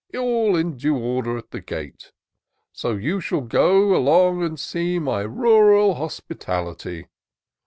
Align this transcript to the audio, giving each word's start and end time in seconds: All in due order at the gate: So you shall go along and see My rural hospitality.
All 0.17 0.55
in 0.57 0.77
due 0.77 0.97
order 0.97 1.37
at 1.37 1.51
the 1.51 1.61
gate: 1.61 2.11
So 2.73 2.93
you 2.95 3.21
shall 3.21 3.41
go 3.41 3.95
along 3.95 4.41
and 4.41 4.59
see 4.59 4.97
My 4.97 5.21
rural 5.21 5.93
hospitality. 5.93 7.05